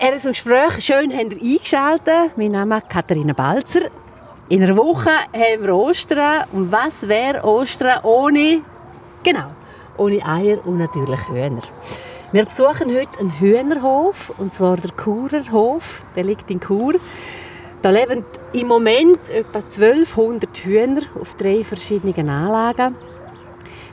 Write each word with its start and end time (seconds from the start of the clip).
RSO 0.00 0.30
Gespräch, 0.30 0.80
schön 0.80 1.12
habt 1.12 1.34
ihr 1.34 1.54
eingeschaltet. 1.54 2.36
Mein 2.36 2.52
Name 2.52 2.78
ist 2.78 2.88
Katharina 2.88 3.34
Balzer. 3.34 3.90
In 4.48 4.62
einer 4.62 4.76
Woche 4.76 5.10
haben 5.10 5.62
wir 5.62 5.74
Ostern. 5.74 6.44
Und 6.52 6.72
was 6.72 7.06
wäre 7.08 7.44
Ostern 7.44 8.02
ohne, 8.02 8.62
genau, 9.22 9.48
ohne 9.98 10.24
Eier 10.24 10.66
und 10.66 10.78
natürlich 10.78 11.28
Hühner? 11.28 11.62
Wir 12.32 12.44
besuchen 12.44 12.94
heute 12.94 13.18
einen 13.20 13.38
Hühnerhof, 13.38 14.32
und 14.38 14.54
zwar 14.54 14.76
der 14.76 14.92
Kurerhof. 14.92 16.04
Der 16.16 16.24
liegt 16.24 16.50
in 16.50 16.60
Chur. 16.60 16.94
Da 17.82 17.90
leben 17.90 18.24
im 18.54 18.68
Moment 18.68 19.30
etwa 19.30 19.58
1200 19.58 20.56
Hühner 20.64 21.02
auf 21.20 21.34
drei 21.34 21.64
verschiedenen 21.64 22.30
Anlagen. 22.30 22.96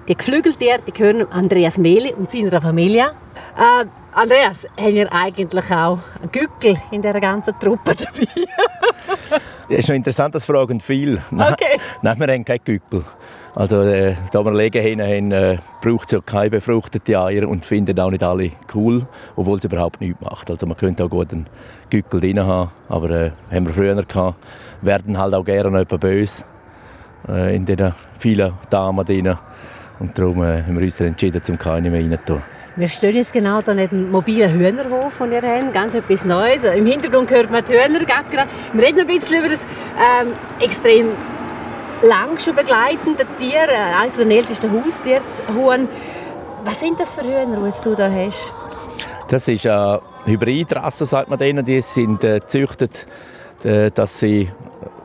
Die 0.07 0.15
Geflügeltiere 0.15 0.81
gehören 0.93 1.29
Andreas 1.31 1.77
Mehli 1.77 2.13
und 2.13 2.31
seiner 2.31 2.61
Familie. 2.61 3.11
Äh, 3.57 3.85
Andreas, 4.13 4.67
haben 4.77 4.95
wir 4.95 5.13
eigentlich 5.13 5.71
auch 5.71 5.99
einen 6.19 6.31
Gückel 6.31 6.75
in 6.91 7.01
dieser 7.01 7.19
ganzen 7.19 7.57
Truppe 7.59 7.95
dabei? 7.95 8.27
Es 9.71 9.79
ist 9.79 9.89
noch 9.89 9.95
interessant, 9.95 10.33
das 10.33 10.45
fragen 10.45 10.79
viele. 10.79 11.21
Okay. 11.31 11.79
Nein, 12.01 12.19
wir 12.19 12.33
haben 12.33 12.43
keinen 12.43 12.63
Gückel. 12.65 13.03
Also, 13.53 13.83
äh, 13.83 14.15
da 14.31 14.43
wir 14.43 14.51
Legen 14.51 14.99
haben, 14.99 15.31
äh, 15.31 15.57
braucht 15.79 16.07
es 16.07 16.13
ja 16.13 16.21
keine 16.21 16.49
befruchteten 16.49 17.15
Eier 17.15 17.47
und 17.47 17.63
finden 17.65 17.99
auch 17.99 18.09
nicht 18.09 18.23
alle 18.23 18.49
cool, 18.73 19.05
obwohl 19.35 19.59
es 19.59 19.65
überhaupt 19.65 20.01
nichts 20.01 20.19
macht. 20.21 20.49
Also 20.49 20.65
man 20.65 20.75
könnte 20.75 21.03
auch 21.03 21.09
gut 21.09 21.31
einen 21.31 21.45
Gückel 21.91 22.19
drin 22.19 22.39
haben, 22.39 22.71
aber 22.87 23.09
äh, 23.11 23.31
haben 23.51 23.67
wir 23.67 23.73
früher 23.73 24.03
gehabt, 24.03 24.43
werden 24.81 25.19
halt 25.19 25.35
auch 25.35 25.45
gerne 25.45 25.69
noch 25.69 25.85
böse 25.85 26.43
äh, 27.27 27.55
in 27.55 27.65
den 27.65 27.93
vielen 28.17 28.53
Damen 28.71 29.05
drin. 29.05 29.37
Und 29.99 30.17
darum 30.17 30.43
äh, 30.43 30.63
haben 30.63 30.77
wir 30.77 30.83
uns 30.83 30.99
entschieden, 30.99 31.43
zum 31.43 31.59
keine 31.59 31.91
mehr 31.91 32.01
rein 32.01 32.17
tun. 32.25 32.41
Wir 32.79 32.87
stehen 32.87 33.17
jetzt 33.17 33.33
genau 33.33 33.61
hier 33.61 33.73
neben 33.73 34.05
dem 34.05 34.11
mobilen 34.11 34.53
Hühnerhof, 34.53 35.17
den 35.19 35.31
wir 35.31 35.41
haben. 35.41 35.73
Ganz 35.73 35.95
etwas 35.95 36.23
Neues. 36.23 36.63
Im 36.63 36.85
Hintergrund 36.85 37.29
hört 37.29 37.51
man 37.51 37.61
die 37.65 37.73
Hühner. 37.73 37.99
Wir 37.99 38.81
reden 38.81 39.01
ein 39.01 39.05
bisschen 39.05 39.39
über 39.39 39.49
das 39.49 39.65
ähm, 39.97 40.31
extrem 40.61 41.09
lang 42.01 42.39
schon 42.39 42.55
begleitende 42.55 43.25
Tier, 43.37 43.67
eines 44.01 44.15
der 44.15 44.27
ältesten 44.27 44.71
Haustiere, 44.71 45.21
Huhn. 45.53 45.89
Was 46.63 46.79
sind 46.79 46.97
das 46.97 47.11
für 47.11 47.21
Hühner, 47.21 47.57
die 47.69 47.83
du 47.83 47.95
hier 47.97 48.27
hast? 48.27 48.53
Das 49.27 49.49
ist 49.49 49.67
eine 49.67 49.99
Hybridrasse, 50.23 51.03
sagt 51.03 51.29
man 51.29 51.37
denen. 51.37 51.65
Die 51.65 51.81
sind 51.81 52.23
äh, 52.23 52.39
gezüchtet, 52.39 53.07
äh, 53.65 53.91
dass 53.91 54.21
sie 54.21 54.49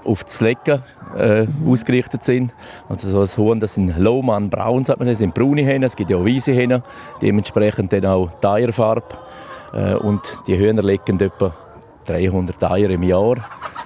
auf 0.04 0.22
das 0.22 0.40
Lecken 0.40 0.80
äh, 1.16 1.46
ausgerichtet 1.66 2.24
sind. 2.24 2.54
Also 2.88 3.08
so 3.08 3.20
ein 3.20 3.44
Huhn, 3.44 3.60
das 3.60 3.74
sind 3.74 3.96
Lohmann 3.98 4.50
Braun, 4.50 4.84
sagt 4.84 4.98
man, 4.98 5.08
das 5.08 5.18
sind 5.18 5.34
braune 5.34 5.62
Hähne, 5.62 5.86
es 5.86 5.96
gibt 5.96 6.10
ja 6.10 6.16
auch 6.16 6.24
weiße 6.24 6.52
Hähne, 6.52 6.82
dementsprechend 7.22 7.92
dann 7.92 8.06
auch 8.06 8.30
die 8.42 8.46
Eierfarbe. 8.46 9.16
Äh, 9.72 9.94
und 9.94 10.20
die 10.46 10.56
Hühner 10.56 10.82
legen 10.82 11.20
etwa 11.20 11.54
300 12.06 12.62
Eier 12.64 12.90
im 12.90 13.02
Jahr, 13.02 13.36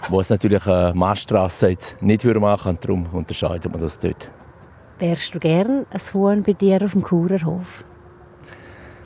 was 0.08 0.30
natürlich 0.30 0.66
eine 0.66 0.92
Maststrasse 0.94 1.68
jetzt 1.68 2.02
nicht 2.02 2.24
machen 2.24 2.72
würde, 2.72 2.78
darum 2.80 3.06
unterscheidet 3.12 3.70
man 3.70 3.80
das 3.80 3.98
dort. 4.00 4.28
Wärst 4.98 5.34
du 5.34 5.38
gern 5.38 5.86
ein 5.90 6.00
Huhn 6.14 6.42
bei 6.42 6.52
dir 6.54 6.82
auf 6.82 6.92
dem 6.92 7.02
Kurerhof? 7.02 7.84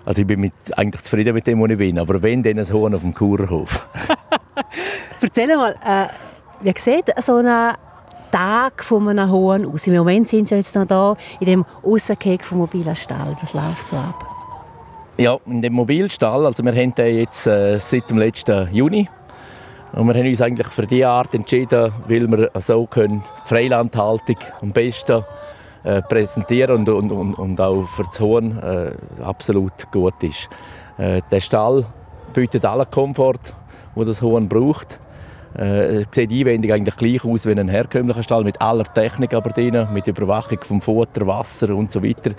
Also 0.05 0.23
ich 0.23 0.27
bin 0.27 0.41
mit, 0.41 0.55
eigentlich 0.77 1.03
zufrieden 1.03 1.35
mit 1.35 1.47
dem, 1.47 1.61
wo 1.61 1.67
ich 1.67 1.79
bin, 1.79 1.99
aber 1.99 2.21
wenn, 2.23 2.43
dann 2.43 2.59
ein 2.59 2.73
Huhn 2.73 2.95
auf 2.95 3.03
dem 3.03 3.15
Kurerhof. 3.15 3.87
Erzähl 5.21 5.57
mal, 5.57 5.77
äh, 5.85 6.07
wie 6.63 6.75
sieht 6.77 7.13
so 7.21 7.37
ein 7.37 7.75
Tag 8.33 8.83
von 8.83 9.09
einem 9.09 9.31
Huhn 9.31 9.67
aus? 9.67 9.87
Im 9.87 9.95
Moment 9.95 10.29
sind 10.29 10.49
sie 10.49 10.57
jetzt 10.57 10.75
noch 10.75 10.87
da 10.87 11.17
in 11.39 11.47
dem 11.47 11.65
Aussenkäfig 11.83 12.43
vom 12.43 12.59
mobilen 12.59 12.97
Stall. 12.97 13.37
Was 13.41 13.53
läuft 13.53 13.89
so 13.89 13.97
ab? 13.97 14.25
Ja, 15.19 15.39
in 15.47 15.61
dem 15.61 15.75
Mobilstall, 15.75 16.47
also 16.47 16.65
wir 16.65 16.73
haben 16.73 16.95
den 16.95 17.19
jetzt 17.19 17.47
äh, 17.47 17.79
seit 17.79 18.09
dem 18.09 18.17
letzten 18.17 18.73
Juni 18.73 19.09
und 19.93 20.07
wir 20.09 20.15
haben 20.15 20.27
uns 20.27 20.41
eigentlich 20.41 20.69
für 20.69 20.87
diese 20.87 21.09
Art 21.09 21.35
entschieden, 21.35 21.93
weil 22.09 22.27
wir 22.27 22.51
so 22.61 22.87
können 22.87 23.23
die 23.45 23.49
Freilandhaltung 23.49 24.37
am 24.63 24.73
besten 24.73 25.23
äh, 25.85 26.01
präsentieren 26.01 26.89
und, 26.89 27.13
und, 27.13 27.35
und, 27.35 27.61
auch 27.61 27.85
für 27.87 28.05
das 28.05 28.19
Huhn 28.19 28.59
äh, 28.59 28.93
absolut 29.23 29.93
gut 29.93 30.15
ist. 30.23 30.49
Äh, 30.97 31.21
der 31.31 31.41
Stall 31.41 31.85
bietet 32.33 32.65
allen 32.65 32.91
Komfort, 32.91 33.55
den 33.95 34.07
das 34.07 34.23
Huhn 34.23 34.49
braucht. 34.49 34.99
Äh, 35.57 36.05
sieht 36.11 36.33
einwendig 36.33 36.73
eigentlich 36.73 36.97
gleich 36.97 37.25
aus 37.25 37.47
wie 37.47 37.53
ein 37.53 37.69
herkömmlicher 37.69 38.23
Stall, 38.23 38.45
mit 38.45 38.61
aller 38.61 38.85
Technik 38.85 39.35
aber 39.35 39.51
drin, 39.51 39.87
mit 39.93 40.07
Überwachung 40.07 40.59
vom 40.63 40.81
Futter, 40.81 41.27
Wasser 41.27 41.75
und 41.75 41.93
so 41.93 42.03
weiter. 42.03 42.33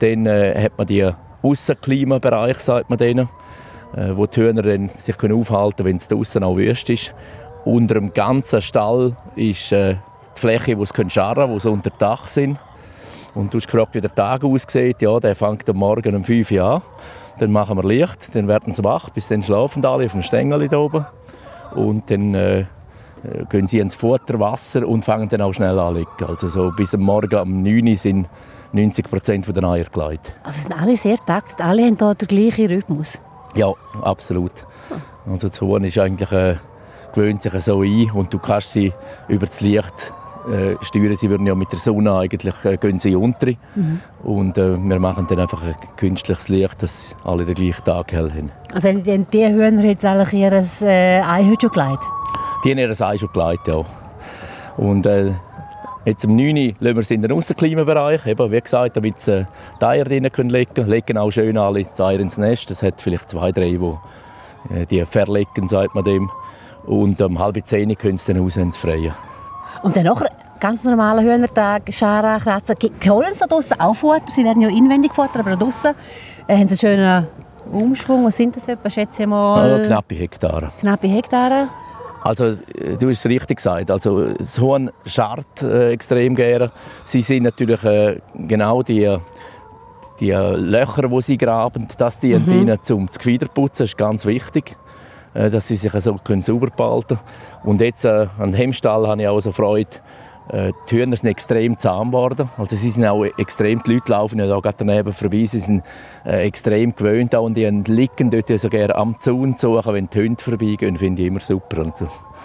Dann 0.00 0.26
äh, 0.26 0.60
hat 0.60 0.76
man 0.76 0.86
die 0.86 1.08
Aussenklimabereich, 1.42 2.58
sagt 2.58 2.90
man 2.90 2.98
denen, 2.98 3.28
äh, 3.96 4.10
wo 4.14 4.26
die 4.26 4.40
Hühner 4.40 4.62
dann 4.62 4.88
sich 4.98 5.16
können 5.16 5.38
aufhalten 5.38 5.76
können, 5.76 5.88
wenn 5.90 5.96
es 5.96 6.08
draußen 6.08 6.42
auch 6.42 6.56
wüst 6.56 6.90
ist. 6.90 7.14
Unter 7.64 7.94
dem 7.94 8.12
ganzen 8.12 8.62
Stall 8.62 9.16
ist 9.36 9.70
äh, 9.70 9.96
die 10.36 10.40
Fläche, 10.40 10.76
wo 10.76 10.84
sie 10.84 11.10
scharren 11.10 11.34
können, 11.36 11.52
wo 11.52 11.58
sie 11.58 11.70
unter 11.70 11.90
Dach 11.90 12.26
sind. 12.26 12.58
Und 13.34 13.52
du 13.52 13.58
hast 13.58 13.66
gefragt, 13.66 13.94
wie 13.94 14.00
der 14.00 14.14
Tag 14.14 14.42
aussieht. 14.44 15.02
Ja, 15.02 15.20
der 15.20 15.36
fängt 15.36 15.68
am 15.68 15.76
Morgen 15.76 16.16
um 16.16 16.24
5 16.24 16.50
Uhr 16.52 16.62
an. 16.62 16.82
Dann 17.38 17.52
machen 17.52 17.76
wir 17.76 17.86
Licht, 17.86 18.34
dann 18.34 18.48
werden 18.48 18.72
sie 18.72 18.82
wach, 18.82 19.10
bis 19.10 19.28
dann 19.28 19.42
schlafen 19.42 19.84
alle 19.84 20.06
auf 20.06 20.12
dem 20.12 20.22
Stängel 20.22 20.66
hier 20.66 20.80
oben. 20.80 21.04
Und 21.74 22.10
dann 22.10 22.34
äh, 22.34 22.64
gehen 23.50 23.66
sie 23.66 23.78
ins 23.78 23.94
Futter, 23.94 24.38
Wasser 24.38 24.86
und 24.86 25.04
fangen 25.04 25.28
dann 25.28 25.42
auch 25.42 25.52
schnell 25.52 25.78
an 25.78 26.06
zu 26.18 26.26
Also 26.26 26.48
so 26.48 26.70
bis 26.70 26.94
am 26.94 27.00
Morgen 27.00 27.38
um 27.38 27.62
9 27.62 27.88
Uhr 27.88 27.96
sind 27.96 28.28
90 28.72 29.10
Prozent 29.10 29.56
der 29.56 29.64
Eier 29.64 29.84
gelegt. 29.84 30.34
Also 30.42 30.62
sind 30.62 30.80
alle 30.80 30.96
sehr 30.96 31.16
takt, 31.18 31.60
alle 31.60 31.86
haben 31.86 31.96
hier 31.98 32.14
den 32.14 32.28
gleichen 32.28 32.66
Rhythmus? 32.66 33.20
Ja, 33.54 33.72
absolut. 34.02 34.52
Also 35.26 35.48
das 35.48 35.60
Huhn 35.60 35.82
ist 35.84 35.98
eigentlich, 35.98 36.30
äh, 36.32 36.56
gewöhnt 37.14 37.42
sich 37.42 37.52
so 37.60 37.82
ein 37.82 38.10
und 38.12 38.32
du 38.32 38.38
kannst 38.38 38.72
sie 38.72 38.92
über 39.28 39.46
das 39.46 39.60
Licht 39.60 40.12
äh, 40.50 40.76
steuern. 40.82 41.16
Sie 41.16 41.30
würden 41.30 41.46
ja 41.46 41.54
mit 41.54 41.70
der 41.72 41.78
Sonne 41.78 42.12
eigentlich 42.14 42.64
äh, 42.64 42.76
gehen 42.76 42.98
sie 42.98 43.16
unter. 43.16 43.48
Mhm. 43.74 44.00
Und 44.22 44.58
äh, 44.58 44.76
wir 44.76 44.98
machen 44.98 45.26
dann 45.28 45.40
einfach 45.40 45.62
ein 45.64 45.74
künstliches 45.96 46.48
Licht, 46.48 46.82
dass 46.82 47.16
alle 47.24 47.44
den 47.44 47.54
gleichen 47.54 47.84
Tag 47.84 48.12
hell 48.12 48.30
haben. 48.30 48.50
Also 48.72 48.92
die, 48.92 49.18
die 49.32 49.46
Hühner 49.46 49.84
jetzt 49.84 50.04
eigentlich 50.04 50.32
ihr 50.32 50.52
äh, 50.52 51.20
Ei 51.20 51.44
heute 51.44 51.68
schon 51.68 51.70
gelegt? 51.70 52.02
Die 52.64 52.70
haben 52.70 52.78
ihr 52.78 53.00
Ei 53.00 53.18
schon 53.18 53.32
gelegt, 53.32 53.68
ja. 53.68 53.84
Und 54.76 55.06
äh, 55.06 55.32
Jetzt 56.06 56.24
am 56.24 56.36
9. 56.36 56.56
Uhr 56.56 56.72
lassen 56.78 56.96
wir 56.96 57.02
sie 57.02 57.14
in 57.14 57.22
den 57.22 57.32
Aussenklimabereich, 57.32 58.26
eben, 58.28 58.52
wie 58.52 58.60
gesagt, 58.60 58.96
damit 58.96 59.18
sie 59.18 59.44
die 59.80 59.84
Eier 59.84 60.04
drinnen 60.04 60.30
können 60.30 60.50
legen 60.50 60.86
Legen 60.86 61.18
auch 61.18 61.32
schön 61.32 61.58
alle 61.58 61.82
die 61.82 62.00
Eier 62.00 62.20
ins 62.20 62.38
Nest. 62.38 62.70
Es 62.70 62.80
hat 62.80 63.02
vielleicht 63.02 63.28
zwei, 63.28 63.50
drei, 63.50 63.70
die, 63.70 63.94
äh, 64.72 64.86
die 64.86 65.04
verlegen, 65.04 65.66
sagt 65.66 65.96
man 65.96 66.04
dem. 66.04 66.30
Und 66.84 67.20
um 67.20 67.40
halb 67.40 67.58
zehn 67.66 67.98
können 67.98 68.18
sie 68.18 68.32
dann 68.32 68.40
raus 68.40 68.56
ins 68.56 68.76
Freie. 68.76 69.16
Und 69.82 69.96
dann 69.96 70.04
nachher 70.04 70.30
ganz 70.60 70.84
normaler 70.84 71.22
Hühnertag, 71.22 71.82
Schara, 71.90 72.38
Kratzen. 72.38 72.76
Holen 73.08 73.34
sie 73.34 73.46
draussen 73.46 73.80
auch 73.80 73.94
Futter? 73.94 74.30
Sie 74.30 74.44
werden 74.44 74.62
ja 74.62 74.68
inwendig 74.68 75.14
Futter, 75.14 75.40
aber 75.40 75.56
draussen 75.56 75.94
äh, 76.46 76.56
haben 76.56 76.68
sie 76.68 76.86
einen 76.86 76.98
schönen 76.98 77.26
Umschwung. 77.72 78.24
Was 78.24 78.36
sind 78.36 78.56
das 78.56 78.68
etwa, 78.68 78.88
schätze 78.90 79.22
ich 79.22 79.28
mal? 79.28 79.82
Oh, 79.82 79.86
knappe 79.86 80.14
Hektare. 80.14 80.70
Knappe 80.80 81.08
Hektare. 81.08 81.68
Also, 82.22 82.46
äh, 82.46 82.96
du 82.98 83.08
hast 83.08 83.20
es 83.20 83.26
richtig 83.26 83.58
gesagt. 83.58 83.90
Also, 83.90 84.32
das 84.32 84.58
Huhn 84.60 84.90
scharrt 85.04 85.62
äh, 85.62 85.92
extrem 85.92 86.34
gerne. 86.34 86.72
Sie 87.04 87.22
sind 87.22 87.44
natürlich 87.44 87.82
äh, 87.84 88.20
genau 88.34 88.82
die, 88.82 89.16
die 90.20 90.30
Löcher, 90.30 91.08
die 91.08 91.22
sie 91.22 91.38
graben, 91.38 91.86
das 91.98 92.18
dient 92.18 92.46
mhm. 92.46 92.62
ihnen 92.62 92.78
zum 92.82 93.06
Gefiederputzen. 93.06 93.84
Das 93.84 93.90
ist 93.90 93.98
ganz 93.98 94.24
wichtig, 94.26 94.72
äh, 94.72 94.85
dass 95.36 95.68
sie 95.68 95.76
sich 95.76 95.92
so 95.92 96.14
können 96.22 96.42
sauber 96.42 96.68
behalten 96.74 97.18
können. 97.18 97.20
Und 97.64 97.80
jetzt 97.80 98.04
äh, 98.04 98.26
an 98.38 98.52
dem 98.52 98.54
Hemmstall 98.54 99.06
habe 99.06 99.22
ich 99.22 99.28
auch 99.28 99.40
so 99.40 99.52
Freude, 99.52 99.90
äh, 100.48 100.72
die 100.88 100.96
Hühner 100.96 101.16
sind 101.16 101.28
extrem 101.28 101.76
zahm 101.76 102.10
geworden. 102.10 102.48
Also 102.56 102.76
sie 102.76 102.90
sind 102.90 103.04
auch 103.04 103.24
extrem, 103.24 103.82
die 103.82 103.94
Leute 103.94 104.12
laufen 104.12 104.38
ja 104.38 104.46
da 104.46 104.58
gerade 104.60 104.76
daneben 104.78 105.12
vorbei, 105.12 105.44
sie 105.46 105.60
sind 105.60 105.82
äh, 106.24 106.46
extrem 106.46 106.94
gewöhnt 106.94 107.34
auch 107.34 107.44
und 107.44 107.54
die 107.54 107.66
liegen 107.66 108.30
dort 108.30 108.48
so 108.58 108.68
gerne 108.68 108.94
am 108.94 109.16
Zaun 109.18 109.56
suchen, 109.56 109.94
wenn 109.94 110.08
die 110.08 110.18
Hunde 110.18 110.42
vorbeigehen, 110.42 110.96
finde 110.96 111.22
ich 111.22 111.28
immer 111.28 111.40
super. 111.40 111.82
Und, 111.82 111.94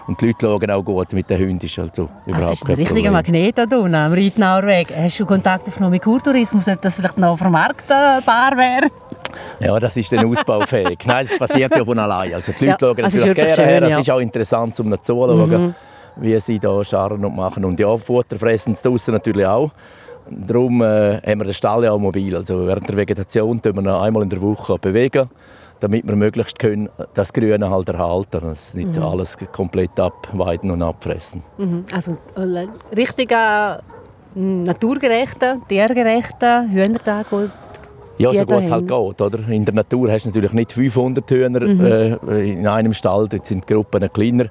und 0.07 0.19
die 0.19 0.27
Leute 0.27 0.48
schauen 0.48 0.71
auch 0.71 0.83
gut 0.83 1.13
mit 1.13 1.30
den 1.30 1.39
Hunden, 1.39 1.66
ist 1.66 1.77
also 1.77 2.10
überhaupt 2.25 2.51
Das 2.51 2.54
ist 2.54 2.69
ein 2.69 2.75
richtiger 2.75 3.12
Magnet 3.12 3.57
da 3.57 3.63
unten 3.63 3.95
am 3.95 4.13
Reitnauer 4.13 4.63
Weg. 4.63 4.88
Hast 4.95 5.19
du 5.19 5.25
Kontakt 5.25 5.68
aufgenommen 5.68 5.94
mit 5.94 6.01
Kurtourismus, 6.01 6.68
ob 6.68 6.81
das 6.81 6.95
vielleicht 6.95 7.18
noch 7.18 7.38
vermarktbar 7.38 8.57
wäre? 8.57 8.89
Ja, 9.60 9.80
das 9.80 9.98
ist 9.98 10.12
dann 10.12 10.25
ausbaufähig. 10.25 11.00
Nein, 11.06 11.28
das 11.30 11.38
passiert 11.38 11.75
ja 11.75 11.83
von 11.86 12.00
allein. 12.00 12.33
Also 12.33 12.51
die 12.51 12.66
Leute 12.66 12.86
ja, 12.86 12.94
schauen 12.94 13.04
natürlich 13.04 13.36
gerne 13.36 13.50
schön, 13.51 13.66
her. 13.66 13.83
Es 13.83 13.89
ja. 13.89 14.00
ist 14.00 14.12
auch 14.12 14.19
interessant, 14.19 14.80
um 14.80 14.92
zuzuschauen. 14.92 15.68
Mhm 15.68 15.75
wie 16.16 16.39
sie 16.39 16.60
da 16.60 16.83
scharren 16.83 17.24
und 17.24 17.36
machen. 17.36 17.66
Und 17.66 17.80
ja, 17.80 17.95
Futter 17.98 18.38
fressen 18.38 18.75
sie 18.75 18.83
draußen 18.83 19.13
natürlich 19.13 19.45
auch. 19.45 19.72
Darum 20.30 20.81
äh, 20.81 21.18
haben 21.18 21.39
wir 21.39 21.45
den 21.45 21.54
Stall 21.54 21.83
ja 21.83 21.92
auch 21.92 22.00
mobil. 22.00 22.36
Also 22.36 22.66
während 22.68 22.88
der 22.88 22.95
Vegetation 22.95 23.62
tun 23.62 23.75
wir 23.75 23.81
ihn 23.81 23.88
einmal 23.88 24.24
in 24.24 24.30
der 24.30 24.42
Woche 24.42 24.78
bewegen, 24.78 25.30
damit 25.80 26.07
wir 26.07 26.16
möglichst 26.16 26.60
können 26.60 26.89
das 27.13 27.33
Grüne 27.33 27.69
halt 27.69 27.89
erhalten, 27.89 28.42
dass 28.42 28.74
nicht 28.75 28.95
mhm. 28.95 29.04
alles 29.04 29.38
komplett 29.51 30.00
abweiden 30.00 30.72
und 30.72 30.81
abfressen. 30.81 31.44
Mhm. 31.57 31.86
Also 31.94 32.18
äh, 32.36 32.68
richtiger 32.95 33.81
naturgerechter, 34.33 35.57
tiergerechter 35.68 36.69
Hühnertag, 36.69 37.25
Ja, 38.21 38.33
so 38.33 38.45
gut 38.45 38.63
es 38.63 38.71
halt 38.71 38.88
geht. 38.88 39.21
Oder? 39.21 39.50
In 39.50 39.65
der 39.65 39.73
Natur 39.73 40.12
hast 40.12 40.25
du 40.25 40.29
natürlich 40.29 40.53
nicht 40.53 40.71
500 40.71 41.29
Hühner 41.29 41.59
mhm. 41.62 41.81
äh, 42.29 42.51
in 42.51 42.68
einem 42.68 42.94
Stall, 42.94 43.27
dort 43.27 43.45
sind 43.45 43.68
die 43.68 43.73
Gruppen 43.73 44.12
kleiner. 44.12 44.45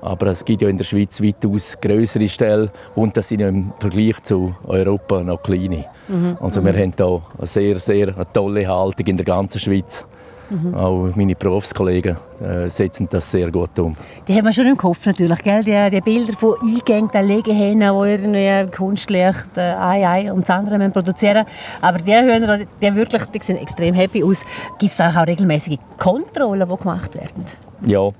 Aber 0.00 0.26
es 0.28 0.44
gibt 0.44 0.62
ja 0.62 0.68
in 0.68 0.76
der 0.76 0.84
Schweiz 0.84 1.20
weitaus 1.22 1.78
größere 1.80 2.28
Ställe 2.28 2.70
und 2.94 3.16
das 3.16 3.28
sind 3.28 3.40
im 3.40 3.72
Vergleich 3.78 4.22
zu 4.22 4.54
Europa 4.66 5.22
noch 5.22 5.42
kleine. 5.42 5.86
Mhm. 6.08 6.38
Also 6.40 6.64
wir 6.64 6.72
mhm. 6.72 6.78
haben 6.78 6.94
hier 6.96 7.22
eine 7.38 7.46
sehr, 7.46 7.80
sehr 7.80 8.32
tolle 8.32 8.66
Haltung 8.66 9.06
in 9.06 9.16
der 9.16 9.26
ganzen 9.26 9.58
Schweiz. 9.58 10.06
Mhm. 10.48 10.74
Auch 10.74 11.10
meine 11.14 11.34
Berufskollegen 11.34 12.16
äh, 12.40 12.68
setzen 12.68 13.08
das 13.10 13.30
sehr 13.30 13.50
gut 13.50 13.78
um. 13.78 13.96
Die 14.28 14.34
haben 14.34 14.44
wir 14.44 14.52
schon 14.52 14.66
im 14.66 14.76
Kopf 14.76 15.04
natürlich, 15.06 15.38
gell? 15.42 15.64
Die, 15.64 15.90
die 15.90 16.00
Bilder 16.00 16.32
von 16.34 16.54
eingängten 16.62 17.26
Legehennen, 17.26 17.92
die 17.92 18.08
irgendwie 18.08 18.76
Kunstlicht, 18.76 19.56
äh, 19.56 19.74
Ei, 19.74 20.06
Ei 20.08 20.32
und 20.32 20.48
das 20.48 20.50
andere 20.50 20.90
produzieren. 20.90 21.44
Aber 21.80 21.98
die 21.98 22.14
Hühner, 22.14 22.58
die, 22.58 22.94
wirklich, 22.94 23.24
die 23.24 23.40
sehen 23.42 23.56
extrem 23.56 23.94
happy 23.94 24.22
aus. 24.22 24.42
Gibt 24.78 24.92
es 24.92 25.00
auch 25.00 25.26
regelmäßige 25.26 25.78
Kontrollen, 25.98 26.68
die 26.68 26.76
gemacht 26.76 27.14
werden? 27.14 27.44
Ja, 27.84 28.10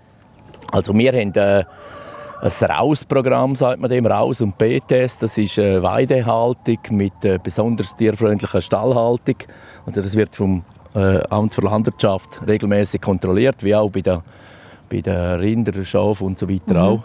also 0.73 0.95
wir 0.95 1.13
haben... 1.13 1.33
Äh, 1.35 1.65
ein 2.39 2.71
Rausprogramm, 2.71 3.57
sagt 3.57 3.81
man 3.81 3.91
dem, 3.91 4.05
Raus- 4.05 4.43
und 4.43 4.59
B-Test. 4.59 5.23
Das 5.23 5.39
ist 5.39 5.59
eine 5.59 5.83
Weidehaltung 5.83 6.79
mit 6.91 7.25
äh, 7.25 7.39
besonders 7.43 7.97
tierfreundlicher 7.97 8.61
Stallhaltung. 8.61 9.37
Also 9.87 10.03
das 10.03 10.15
wird 10.15 10.37
vom 10.37 10.63
äh, 10.97 11.23
Amt 11.29 11.55
für 11.55 11.61
Landwirtschaft 11.61 12.41
regelmäßig 12.47 13.01
kontrolliert, 13.01 13.63
wie 13.63 13.75
auch 13.75 13.91
bei 13.91 14.01
den, 14.01 14.21
bei 14.91 15.01
den 15.01 15.41
Rinder, 15.41 15.85
Schafen 15.85 16.29
und 16.29 16.39
so 16.39 16.49
weiter 16.49 16.75
mhm. 16.75 16.77
auch. 16.77 17.03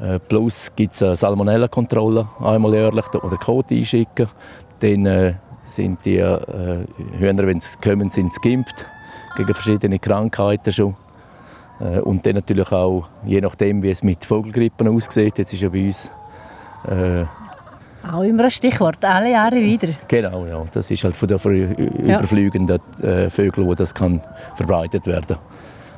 Äh, 0.00 0.18
plus 0.20 0.72
gibt 0.76 0.94
es 0.94 1.02
eine 1.02 1.16
Salmonella-Kontrolle 1.16 2.28
einmal 2.40 2.74
jährlich, 2.74 3.06
da 3.08 3.18
man 3.18 3.30
den 3.30 3.38
Code 3.38 3.74
einschicken. 3.74 4.28
Dann 4.78 5.06
äh, 5.06 5.34
sind 5.64 6.04
die 6.04 6.18
äh, 6.18 6.86
Hühner, 7.18 7.46
wenn 7.46 7.60
sie 7.60 7.76
kommen, 7.78 8.10
sind 8.10 8.32
sie 8.32 8.40
geimpft 8.40 8.86
gegen 9.36 9.54
verschiedene 9.54 9.98
Krankheiten 9.98 10.72
schon. 10.72 10.94
Äh, 11.80 12.00
und 12.00 12.24
dann 12.24 12.34
natürlich 12.34 12.70
auch, 12.70 13.08
je 13.24 13.40
nachdem, 13.40 13.82
wie 13.82 13.90
es 13.90 14.02
mit 14.02 14.24
Vogelgrippen 14.24 14.88
aussieht, 14.88 15.38
jetzt 15.38 15.52
ist 15.52 15.62
ja 15.62 15.68
bei 15.68 15.86
uns 15.86 16.10
äh, 16.88 17.24
auch 18.12 18.22
immer 18.22 18.44
ein 18.44 18.50
Stichwort, 18.50 19.04
alle 19.04 19.32
Jahre 19.32 19.56
wieder. 19.56 19.88
Genau, 20.08 20.46
ja. 20.46 20.64
Das 20.72 20.90
ist 20.90 21.04
halt 21.04 21.16
von 21.16 21.28
den 21.28 21.38
ja. 22.06 22.18
überfliegenden 22.18 22.80
äh, 23.02 23.30
Vögeln, 23.30 23.66
wo 23.66 23.74
das 23.74 23.94
kann 23.94 24.20
verbreitet 24.54 25.06
werden 25.06 25.36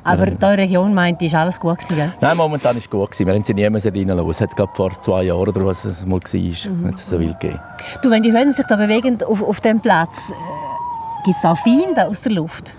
aber 0.03 0.27
ähm. 0.27 0.39
deine 0.39 0.63
Region 0.63 0.93
meint, 0.93 1.21
ist 1.21 1.35
alles 1.35 1.59
gut 1.59 1.79
gewesen, 1.79 2.13
Nein, 2.19 2.37
momentan 2.37 2.75
ist 2.77 2.85
es 2.85 2.89
gut 2.89 3.11
gewesen. 3.11 3.27
Wir 3.27 3.33
haben 3.33 3.43
sie 3.43 3.53
nie 3.53 3.69
mehr 3.69 3.83
reinlassen. 3.83 4.29
Es 4.29 4.41
hat 4.41 4.55
gerade 4.55 4.71
vor 4.73 4.99
zwei 4.99 5.23
Jahren 5.23 5.47
oder 5.47 5.65
was 5.65 5.85
es 5.85 6.05
mal 6.05 6.19
war, 6.19 6.71
mhm. 6.71 6.93
es 6.93 7.09
so 7.09 7.19
wild 7.19 7.39
gegeben. 7.39 7.59
Du, 8.01 8.09
wenn 8.09 8.23
die 8.23 8.31
Hühner 8.31 8.51
sich 8.51 8.65
da 8.65 8.75
bewegen 8.75 9.21
auf, 9.23 9.43
auf 9.43 9.61
dem 9.61 9.79
Platz, 9.79 10.29
äh, 10.29 11.25
gibt 11.25 11.35
es 11.35 11.41
da 11.41 11.55
Feinde 11.55 12.07
aus 12.07 12.21
der 12.21 12.31
Luft? 12.31 12.75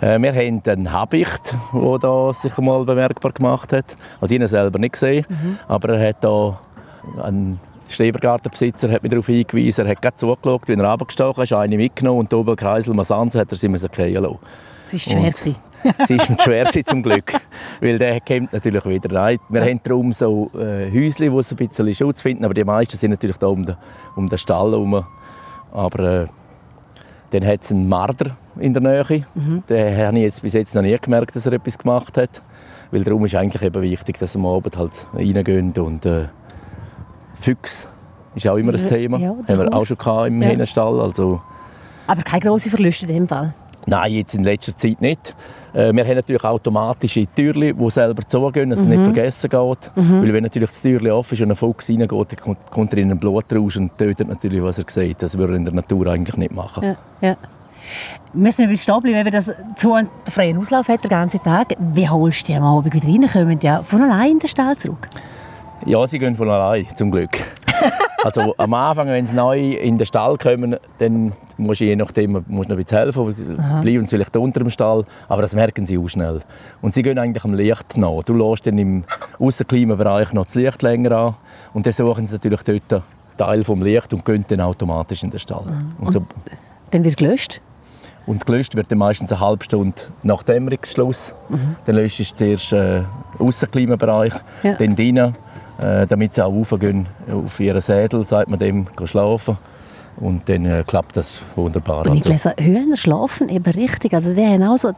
Äh, 0.00 0.18
wir 0.18 0.32
haben 0.32 0.62
einen 0.66 0.92
Habicht, 0.92 1.54
der 1.72 1.98
da 1.98 2.32
sich 2.32 2.56
mal 2.58 2.84
bemerkbar 2.84 3.32
gemacht 3.32 3.72
hat. 3.72 3.96
Also 4.20 4.34
ich 4.34 4.40
ihn 4.40 4.46
selber 4.46 4.78
nicht 4.78 4.92
gesehen, 4.92 5.24
mhm. 5.28 5.58
aber 5.68 5.96
er 5.96 6.08
hat 6.08 6.22
da 6.22 6.58
einen 7.22 7.60
der 7.88 7.94
Schrebergartenbesitzer 7.94 8.90
hat 8.90 9.02
mich 9.02 9.10
darauf 9.10 9.26
hingewiesen, 9.26 9.86
er 9.86 9.92
hat 9.92 10.02
gerade 10.02 10.16
zugeschaut, 10.16 10.68
wie 10.68 10.74
er 10.74 10.84
runtergestochen 10.84 11.44
ist, 11.44 11.52
eine 11.52 11.76
mitgenommen 11.76 12.20
und 12.20 12.34
oben 12.34 12.56
Kreisel 12.56 12.94
Masanze 12.94 13.40
hat 13.40 13.50
er 13.50 13.56
sie 13.56 13.68
fallen 13.68 14.14
lassen. 14.14 14.38
Es 14.92 15.08
war 15.08 15.20
schwer. 15.20 15.32
sie 15.36 16.18
war 16.18 16.40
schwer 16.40 16.70
zum 16.84 17.02
Glück, 17.02 17.32
weil 17.80 17.98
der 17.98 18.20
kommt 18.20 18.52
natürlich 18.52 18.84
wieder 18.84 19.14
rein. 19.14 19.38
Wir 19.48 19.62
ja. 19.62 19.68
haben 19.68 19.80
darum 19.82 20.12
so 20.12 20.50
äh, 20.54 20.90
Häuschen, 20.90 21.32
wo 21.32 21.42
sie 21.42 21.54
ein 21.54 21.68
bisschen 21.68 21.94
Schutz 21.94 22.22
finden, 22.22 22.44
aber 22.44 22.54
die 22.54 22.64
meisten 22.64 22.96
sind 22.96 23.10
natürlich 23.10 23.36
da 23.36 23.46
um 23.48 23.64
den, 23.64 23.76
um 24.14 24.28
den 24.28 24.38
Stall 24.38 24.70
herum. 24.70 25.04
Aber 25.72 26.22
äh, 26.22 26.26
dann 27.30 27.46
hat 27.46 27.62
es 27.62 27.70
einen 27.70 27.88
Marder 27.88 28.36
in 28.58 28.72
der 28.72 28.82
Nähe. 28.82 29.24
Mhm. 29.34 29.62
Den 29.68 29.96
habe 29.96 30.16
ich 30.16 30.24
jetzt 30.24 30.42
bis 30.42 30.52
jetzt 30.54 30.74
noch 30.74 30.82
nie 30.82 30.96
gemerkt, 30.98 31.36
dass 31.36 31.46
er 31.46 31.54
etwas 31.54 31.78
gemacht 31.78 32.16
hat. 32.16 32.42
Weil 32.90 33.04
darum 33.04 33.24
ist 33.24 33.34
eigentlich 33.34 33.62
eben 33.62 33.82
wichtig, 33.82 34.18
dass 34.18 34.34
wir 34.34 34.40
am 34.40 34.46
Abend 34.46 34.76
halt 34.76 34.92
reingehen 35.12 35.72
und 35.72 36.06
äh, 36.06 36.28
Füchse 37.40 37.88
ist 38.34 38.48
auch 38.48 38.56
immer 38.56 38.74
ein 38.74 38.88
Thema. 38.88 39.18
Ja, 39.18 39.28
Haben 39.30 39.46
wir 39.46 39.72
auch 39.72 39.86
schon 39.86 40.26
im 40.26 40.42
ja. 40.42 40.48
Hähnerstall. 40.48 41.00
Also 41.00 41.40
Aber 42.06 42.22
keine 42.22 42.42
grossen 42.42 42.70
Verluste 42.70 43.06
in 43.06 43.14
dem 43.14 43.28
Fall? 43.28 43.54
Nein, 43.86 44.12
jetzt 44.12 44.34
in 44.34 44.44
letzter 44.44 44.76
Zeit 44.76 45.00
nicht. 45.00 45.34
Äh, 45.72 45.92
wir 45.92 46.04
haben 46.04 46.16
natürlich 46.16 46.44
automatische 46.44 47.26
Türen, 47.34 47.78
die 47.78 47.90
selber 47.90 48.22
zugehen, 48.26 48.70
dass 48.70 48.80
mhm. 48.80 48.84
es 48.84 48.90
nicht 48.90 48.98
mhm. 48.98 49.04
vergessen 49.04 49.50
geht. 49.50 49.90
Mhm. 49.94 50.22
Weil 50.22 50.32
wenn 50.32 50.42
natürlich 50.42 50.70
das 50.70 50.82
Türchen 50.82 51.10
offen 51.10 51.34
ist 51.34 51.40
und 51.42 51.50
ein 51.50 51.56
Fuchs 51.56 51.88
reingeht, 51.88 52.10
dann 52.10 52.56
kommt 52.70 52.92
er 52.92 52.98
in 52.98 53.10
einen 53.10 53.20
Blutrausch 53.20 53.76
und 53.76 53.96
tötet 53.96 54.28
natürlich, 54.28 54.62
was 54.62 54.78
er 54.78 54.84
sieht. 54.88 55.22
Das 55.22 55.38
würde 55.38 55.52
er 55.54 55.56
in 55.56 55.64
der 55.64 55.74
Natur 55.74 56.08
eigentlich 56.08 56.36
nicht 56.36 56.52
machen. 56.52 56.82
Ja, 56.82 56.96
ja. 57.20 57.36
Wir 58.32 58.42
müssen 58.42 58.68
ein 58.68 58.76
stehen 58.76 59.00
bleiben, 59.00 59.24
wenn 59.24 59.32
das 59.32 59.50
zu 59.76 59.92
einen 59.92 60.08
freien 60.28 60.58
Auslauf 60.58 60.88
hat, 60.88 61.04
den 61.04 61.08
ganzen 61.08 61.40
Tag. 61.42 61.74
Wie 61.78 62.08
holst 62.08 62.42
du 62.42 62.52
die 62.52 62.58
am 62.58 62.64
Abend 62.64 62.92
wieder 62.92 63.06
rein? 63.06 63.28
Kommen 63.30 63.58
die 63.58 63.66
ja 63.66 63.82
von 63.84 64.02
allein 64.02 64.32
in 64.32 64.38
den 64.40 64.48
Stall 64.48 64.76
zurück? 64.76 65.08
Ja, 65.86 66.04
sie 66.08 66.18
gehen 66.18 66.34
von 66.34 66.50
allein, 66.50 66.84
zum 66.96 67.12
Glück. 67.12 67.38
also 68.24 68.54
am 68.58 68.74
Anfang, 68.74 69.06
wenn 69.06 69.24
sie 69.24 69.36
neu 69.36 69.74
in 69.74 69.98
den 69.98 70.06
Stall 70.06 70.36
kommen, 70.36 70.76
dann 70.98 71.32
musst 71.56 71.80
du 71.80 71.84
je 71.84 71.94
nachdem 71.94 72.42
musst 72.48 72.68
noch 72.68 72.76
ein 72.76 72.82
bisschen 72.82 72.98
helfen, 72.98 73.56
Aha. 73.56 73.80
bleiben 73.82 74.04
sie 74.04 74.16
vielleicht 74.16 74.36
unter 74.36 74.60
dem 74.60 74.70
Stall, 74.70 75.04
aber 75.28 75.42
das 75.42 75.54
merken 75.54 75.86
sie 75.86 75.96
auch 75.96 76.08
schnell. 76.08 76.40
Und 76.82 76.92
sie 76.92 77.02
gehen 77.02 77.20
eigentlich 77.20 77.44
am 77.44 77.54
Licht 77.54 77.96
nach. 77.96 78.24
Du 78.24 78.34
lässt 78.34 78.66
dann 78.66 78.78
im 78.78 79.04
Aussenklimabereich 79.38 80.32
noch 80.32 80.46
das 80.46 80.56
Licht 80.56 80.82
länger 80.82 81.12
an 81.12 81.34
und 81.72 81.86
dann 81.86 81.92
suchen 81.92 82.26
sie 82.26 82.34
natürlich 82.34 82.62
dort 82.62 83.02
Teil 83.38 83.62
vom 83.62 83.80
Licht 83.80 84.12
und 84.12 84.24
gehen 84.24 84.44
dann 84.48 84.62
automatisch 84.62 85.22
in 85.22 85.30
den 85.30 85.38
Stall. 85.38 85.66
Und, 86.00 86.06
und 86.06 86.12
so. 86.12 86.26
dann 86.90 87.04
wird 87.04 87.16
gelöscht? 87.16 87.60
Und 88.26 88.44
gelöscht 88.44 88.74
wird 88.74 88.90
dann 88.90 88.98
meistens 88.98 89.30
eine 89.30 89.40
halbe 89.40 89.64
Stunde 89.64 90.02
nach 90.24 90.42
Dämmerungsschluss. 90.42 91.32
Mhm. 91.48 91.76
Dann 91.84 91.94
löscht 91.94 92.18
du 92.18 92.24
zuerst 92.24 92.72
äh, 92.72 93.02
Aussenklimabereich, 93.38 94.32
ja. 94.64 94.72
dann 94.72 94.96
drinnen 94.96 95.36
damit 95.78 96.34
sie 96.34 96.44
auch 96.44 96.52
raufgehen 96.52 97.06
auf 97.30 97.60
ihren 97.60 97.80
Sädel, 97.80 98.24
sagt 98.24 98.48
man 98.48 98.58
dem, 98.58 98.86
schlafen. 99.04 99.58
Und 100.18 100.48
dann 100.48 100.64
äh, 100.64 100.82
klappt 100.86 101.16
das 101.16 101.40
wunderbar. 101.54 102.06
Und 102.06 102.16
ich 102.16 102.30
also, 102.30 102.50
lese, 102.50 102.64
Hühner 102.64 102.96
schlafen 102.96 103.48
eben 103.48 103.70
richtig. 103.72 104.14
Also 104.14 104.32
die 104.32 104.44
haben 104.44 104.62
auch 104.62 104.78
so 104.78 104.92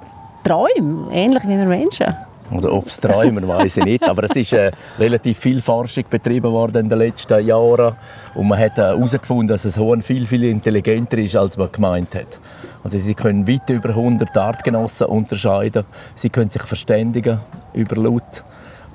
Träume, 0.44 1.08
ähnlich 1.12 1.42
wie 1.44 1.58
wir 1.58 1.66
Menschen. 1.66 2.14
Also 2.50 2.72
ob 2.72 2.86
es 2.86 2.98
Träumen, 2.98 3.46
weiß 3.46 3.78
ich 3.78 3.84
nicht. 3.84 4.04
Aber 4.04 4.24
es 4.24 4.36
ist 4.36 4.52
äh, 4.52 4.70
relativ 4.98 5.38
viel 5.38 5.60
Forschung 5.60 6.04
betrieben 6.08 6.52
worden 6.52 6.84
in 6.84 6.88
den 6.88 6.98
letzten 6.98 7.44
Jahren. 7.44 7.96
Und 8.34 8.48
man 8.48 8.58
hat 8.58 8.76
herausgefunden, 8.76 9.48
äh, 9.48 9.52
dass 9.52 9.66
ein 9.66 9.82
Huhn 9.82 10.02
viel, 10.02 10.26
viel 10.26 10.44
intelligenter 10.44 11.18
ist, 11.18 11.36
als 11.36 11.56
man 11.56 11.70
gemeint 11.70 12.14
hat. 12.14 12.38
Also 12.84 12.96
sie 12.96 13.14
können 13.14 13.46
weit 13.48 13.68
über 13.68 13.90
100 13.90 14.36
Artgenossen 14.36 15.08
unterscheiden. 15.08 15.84
Sie 16.14 16.30
können 16.30 16.48
sich 16.48 16.62
verständigen 16.62 17.40
über 17.74 17.96
Laut. 17.96 18.44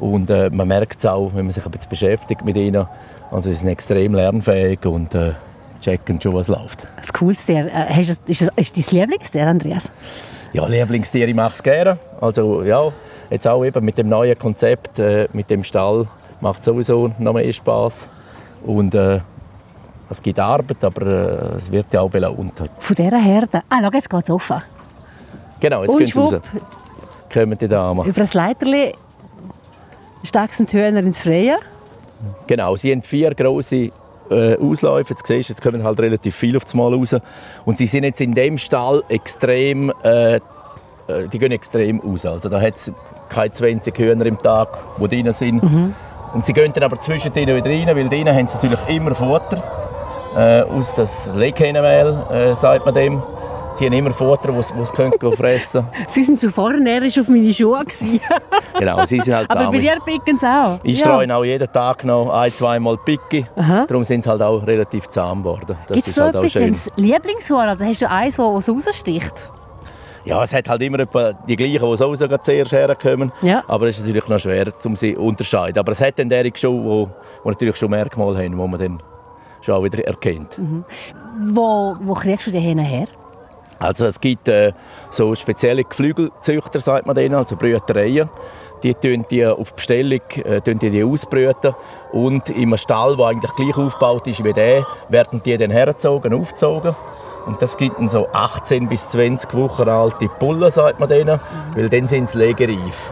Und 0.03 0.29
äh, 0.29 0.49
man 0.49 0.67
merkt 0.67 0.99
es 0.99 1.05
auch, 1.05 1.31
wenn 1.33 1.45
man 1.45 1.53
sich 1.53 1.65
ein 1.65 1.71
bisschen 1.71 1.89
beschäftigt 1.89 2.43
mit 2.43 2.57
ihnen. 2.57 2.85
Also 3.31 3.49
sie 3.49 3.55
sind 3.55 3.69
extrem 3.69 4.13
lernfähig 4.13 4.85
und 4.85 5.15
äh, 5.15 5.31
checken 5.79 6.19
schon, 6.19 6.33
was 6.33 6.49
läuft. 6.49 6.85
Das 6.97 7.13
Coolste, 7.13 7.53
äh, 7.53 8.01
ist, 8.01 8.21
das, 8.27 8.49
ist, 8.53 8.77
dein 8.77 8.99
Lieblingstier, 8.99 9.47
Andreas? 9.47 9.93
Ja, 10.51 10.67
Lieblingstier, 10.67 11.25
ich 11.25 11.33
mache 11.33 11.53
es 11.53 11.63
gerne. 11.63 11.97
Also 12.19 12.63
ja, 12.63 12.91
jetzt 13.29 13.47
auch 13.47 13.63
eben 13.63 13.85
mit 13.85 13.97
dem 13.97 14.09
neuen 14.09 14.37
Konzept, 14.37 14.99
äh, 14.99 15.29
mit 15.31 15.49
dem 15.49 15.63
Stall, 15.63 16.05
macht 16.41 16.59
es 16.59 16.65
sowieso 16.65 17.09
noch 17.17 17.33
mehr 17.33 17.53
Spass. 17.53 18.09
Und 18.65 18.93
äh, 18.95 19.21
es 20.09 20.21
gibt 20.21 20.37
Arbeit, 20.37 20.83
aber 20.83 21.07
äh, 21.07 21.55
es 21.55 21.71
wird 21.71 21.93
ja 21.93 22.01
auch 22.01 22.09
belohnt. 22.09 22.61
Von 22.77 22.95
dieser 22.95 23.21
Herde? 23.21 23.61
Ah, 23.69 23.77
schau, 23.81 23.89
jetzt 23.93 24.09
geht 24.09 24.23
es 24.23 24.29
offen. 24.29 24.61
Genau, 25.61 25.83
jetzt 25.85 25.97
gehen 25.97 26.07
sie 26.07 26.19
raus. 26.19 26.41
Kommen 27.31 27.57
die 27.57 27.69
Damen. 27.69 28.05
Über 28.05 28.19
das 28.19 28.33
Leiterli 28.33 28.93
die 30.67 30.77
Hühner 30.77 30.99
ins 30.99 31.21
Freie? 31.21 31.57
Genau, 32.47 32.75
sie 32.75 32.91
haben 32.91 33.01
vier 33.01 33.33
große 33.35 33.89
äh, 34.29 34.57
Ausläufe. 34.57 35.13
Jetzt 35.13 35.27
siehst 35.27 35.49
du, 35.49 35.53
jetzt 35.53 35.61
kommen 35.61 35.83
halt 35.83 35.99
relativ 35.99 36.35
viel 36.35 36.55
auf 36.55 36.65
Mal 36.73 36.93
raus. 36.93 37.15
Und 37.65 37.77
sie 37.77 37.85
sind 37.85 38.03
jetzt 38.03 38.21
in 38.21 38.33
dem 38.33 38.57
Stall 38.57 39.03
extrem, 39.09 39.91
äh, 40.03 40.35
äh 40.35 40.39
die 41.31 41.39
gehen 41.39 41.51
extrem 41.51 42.01
aus. 42.01 42.25
Also 42.25 42.49
da 42.49 42.61
hat 42.61 42.75
es 42.75 42.91
keine 43.29 43.51
20 43.51 43.97
Hühner 43.97 44.25
im 44.25 44.41
Tag, 44.41 44.69
die 44.99 45.07
drin 45.07 45.33
sind. 45.33 45.63
Mhm. 45.63 45.93
Und 46.33 46.45
sie 46.45 46.53
gehen 46.53 46.71
dann 46.73 46.83
aber 46.83 46.99
zwischen 46.99 47.31
denen 47.33 47.55
wieder 47.55 47.69
rein, 47.69 47.95
weil 47.95 48.09
drinnen 48.09 48.35
haben 48.35 48.47
sie 48.47 48.55
natürlich 48.55 48.79
immer 48.87 49.13
Futter. 49.13 49.61
Äh, 50.35 50.61
aus 50.63 50.95
das 50.95 51.35
Leghähnenmehl, 51.35 52.17
äh, 52.31 52.55
sagt 52.55 52.85
man 52.85 52.95
dem. 52.95 53.21
Sie 53.75 53.85
haben 53.85 53.93
immer 53.93 54.11
Futter, 54.11 54.55
was 54.55 54.67
sie 54.67 54.95
können 54.95 55.13
fressen 55.35 55.87
Sie 56.07 56.23
sind 56.23 56.39
so 56.39 56.49
vornährisch 56.49 57.17
auf 57.19 57.27
meine 57.27 57.51
Schuhe. 57.51 57.81
genau, 58.79 59.05
sie 59.05 59.19
sind 59.19 59.33
halt 59.33 59.49
Aber 59.49 59.71
bei 59.71 59.79
dir 59.79 59.97
picken 60.05 60.37
sie 60.37 60.45
auch? 60.45 60.79
Ich 60.83 60.99
ja. 60.99 61.05
streue 61.05 61.35
auch 61.35 61.43
jeden 61.43 61.71
Tag 61.71 62.03
noch 62.03 62.29
ein-, 62.29 62.53
zweimal 62.53 62.97
Picki. 62.97 63.45
Darum 63.55 64.03
sind 64.03 64.23
sie 64.23 64.29
halt 64.29 64.41
auch 64.41 64.65
relativ 64.65 65.07
zahm 65.09 65.39
geworden. 65.39 65.75
Gibt 65.91 66.07
es 66.07 66.15
so 66.15 66.23
halt 66.23 66.35
etwas 66.35 66.55
ein 66.57 66.77
Lieblingshorn? 66.97 67.69
Also 67.69 67.85
hast 67.85 68.01
du 68.01 68.09
eins, 68.09 68.35
das 68.35 68.69
raussticht? 68.69 69.51
Ja, 70.25 70.41
es 70.41 70.53
hat 70.53 70.69
halt 70.69 70.81
immer 70.81 70.99
die 70.99 71.55
gleichen, 71.55 71.89
die 71.89 71.97
sowieso 71.97 72.27
zuerst 72.37 72.71
herkommen. 72.71 73.31
Ja. 73.41 73.63
Aber 73.67 73.87
es 73.87 73.97
ist 73.97 74.05
natürlich 74.05 74.27
noch 74.27 74.39
schwer, 74.39 74.67
um 74.85 74.95
sie 74.95 75.15
zu 75.15 75.21
unterscheiden. 75.21 75.79
Aber 75.79 75.91
es 75.91 76.01
hat 76.01 76.17
dann 76.17 76.29
derige 76.29 76.57
schon, 76.57 76.81
die 76.83 77.49
natürlich 77.49 77.75
schon 77.75 77.89
Merkmale 77.89 78.37
haben, 78.37 78.51
die 78.51 78.67
man 78.67 78.79
dann 78.79 79.03
schon 79.61 79.83
wieder 79.83 80.05
erkennt. 80.05 80.57
Mhm. 80.57 80.85
Wo, 81.47 81.95
wo 81.99 82.13
kriegst 82.13 82.47
du 82.47 82.51
die 82.51 82.59
her? 82.59 83.07
Also 83.83 84.05
es 84.05 84.21
gibt 84.21 84.47
äh, 84.47 84.71
so 85.09 85.35
spezielle 85.35 85.83
Geflügelzüchter, 85.83 86.79
sagt 86.79 87.05
man 87.05 87.15
denen, 87.15 87.35
also 87.35 87.57
Brütereien. 87.57 88.29
Die 88.81 88.93
tun 88.93 89.25
die 89.29 89.45
auf 89.45 89.73
Bestellung 89.75 90.21
äh, 90.43 90.61
die, 90.61 90.89
die 90.89 91.03
ausbrüten 91.03 91.75
und 92.13 92.49
im 92.49 92.75
Stall, 92.77 93.17
der 93.17 93.27
eigentlich 93.27 93.53
gleich 93.55 93.77
aufgebaut 93.77 94.27
ist 94.27 94.43
wie 94.43 94.53
der, 94.53 94.85
werden 95.09 95.41
die 95.43 95.57
dann 95.57 95.71
hergezogen, 95.71 96.33
aufgezogen. 96.33 96.95
Und 97.45 97.61
das 97.61 97.75
gibt 97.75 97.99
dann 97.99 98.09
so 98.09 98.27
18 98.31 98.87
bis 98.87 99.09
20 99.09 99.53
Wochen 99.55 99.89
alte 99.89 100.29
Pullen, 100.29 100.71
sagt 100.71 101.01
man 101.01 101.09
denen, 101.09 101.35
mhm. 101.35 101.75
weil 101.75 101.89
dann 101.89 102.07
sind 102.07 102.29
sie 102.29 102.37
legereif. 102.37 103.11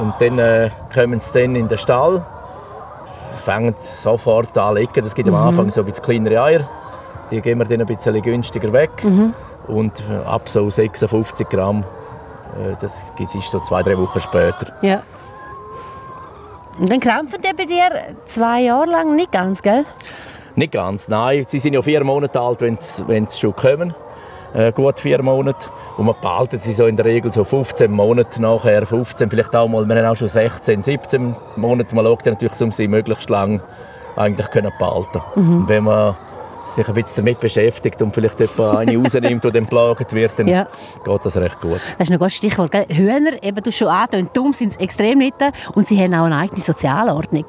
Und 0.00 0.14
dann 0.20 0.38
äh, 0.38 0.70
kommen 0.94 1.20
sie 1.20 1.40
dann 1.40 1.56
in 1.56 1.66
den 1.66 1.78
Stall, 1.78 2.24
fangen 3.44 3.74
sofort 3.78 4.56
an 4.56 4.76
zu 4.76 4.80
legen. 4.80 5.04
Es 5.04 5.14
gibt 5.14 5.28
mhm. 5.28 5.34
am 5.34 5.48
Anfang 5.48 5.70
so 5.72 5.80
ein 5.80 5.86
bisschen 5.86 6.04
kleinere 6.04 6.40
Eier, 6.40 6.68
die 7.32 7.40
geben 7.40 7.60
wir 7.60 7.66
dann 7.66 7.80
ein 7.80 7.86
bisschen 7.86 8.22
günstiger 8.22 8.72
weg. 8.72 8.90
Mhm. 9.02 9.34
Und 9.68 10.02
ab 10.26 10.48
so 10.48 10.68
56 10.68 11.48
Gramm, 11.48 11.84
äh, 12.56 12.74
das 12.80 13.12
ist 13.18 13.50
so 13.50 13.60
zwei, 13.60 13.82
drei 13.82 13.98
Wochen 13.98 14.20
später. 14.20 14.72
Ja. 14.82 15.02
Und 16.78 16.90
dann 16.90 17.00
krampfen 17.00 17.40
die 17.42 17.54
bei 17.54 17.64
dir 17.64 18.16
zwei 18.26 18.62
Jahre 18.62 18.86
lang 18.86 19.14
nicht 19.14 19.32
ganz, 19.32 19.62
gell? 19.62 19.84
Nicht 20.54 20.72
ganz, 20.72 21.08
nein. 21.08 21.44
Sie 21.44 21.58
sind 21.58 21.74
ja 21.74 21.82
vier 21.82 22.02
Monate 22.04 22.40
alt, 22.40 22.60
wenn 22.60 22.78
sie 22.78 23.38
schon 23.38 23.54
kommen. 23.54 23.94
Äh, 24.54 24.72
gut 24.72 24.98
vier 24.98 25.22
Monate. 25.22 25.68
Und 25.96 26.06
man 26.06 26.14
behalten 26.20 26.58
sie 26.60 26.72
so 26.72 26.86
in 26.86 26.96
der 26.96 27.04
Regel 27.04 27.32
so 27.32 27.44
15 27.44 27.90
Monate 27.90 28.40
nachher, 28.40 28.86
15, 28.86 29.28
vielleicht 29.28 29.54
auch 29.54 29.68
mal, 29.68 29.86
wir 29.86 29.96
haben 29.96 30.06
auch 30.06 30.16
schon 30.16 30.28
16, 30.28 30.82
17 30.82 31.36
Monate. 31.56 31.94
Man 31.94 32.04
schaut 32.04 32.24
natürlich, 32.24 32.60
um 32.60 32.72
sie 32.72 32.88
möglichst 32.88 33.28
lang 33.28 33.60
eigentlich 34.16 34.50
können 34.50 34.72
behalten. 34.78 35.20
Mhm. 35.34 35.56
Und 35.58 35.68
wenn 35.68 35.84
man 35.84 36.16
sich 36.74 36.88
ein 36.88 36.94
bisschen 36.94 37.24
damit 37.24 37.40
beschäftigt 37.40 38.00
und 38.02 38.14
vielleicht 38.14 38.40
etwa 38.40 38.78
eine 38.78 38.96
rausnimmt, 38.96 39.44
die 39.44 39.50
dann 39.50 39.66
belagert 39.66 40.12
wird, 40.12 40.32
dann 40.36 40.48
ja. 40.48 40.66
geht 41.04 41.24
das 41.24 41.36
recht 41.36 41.60
gut. 41.60 41.80
Das 41.98 42.08
ist 42.08 42.12
ein 42.12 42.18
gutes 42.18 42.36
Stichwort. 42.36 42.70
Gell? 42.70 42.86
Hühner, 42.88 43.42
eben 43.42 43.62
du 43.62 43.72
schon 43.72 43.88
angetönt, 43.88 44.30
dumm 44.34 44.52
sind 44.52 44.74
sie 44.74 44.80
extrem 44.80 45.18
nicht 45.18 45.34
und 45.74 45.86
sie 45.86 45.98
haben 46.02 46.14
auch 46.14 46.24
eine 46.24 46.36
eigene 46.36 46.60
Sozialordnung. 46.60 47.46